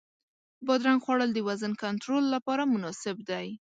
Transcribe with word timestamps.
بادرنګ 0.65 0.99
خوړل 1.05 1.29
د 1.33 1.39
وزن 1.47 1.71
کنټرول 1.83 2.23
لپاره 2.35 2.63
مناسب 2.73 3.17
دی. 3.29 3.47